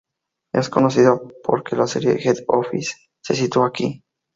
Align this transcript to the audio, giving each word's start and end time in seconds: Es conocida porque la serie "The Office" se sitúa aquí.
Es 0.51 0.67
conocida 0.71 1.21
porque 1.43 1.75
la 1.75 1.85
serie 1.85 2.15
"The 2.15 2.45
Office" 2.47 2.95
se 3.23 3.35
sitúa 3.35 3.67
aquí. 3.67 4.03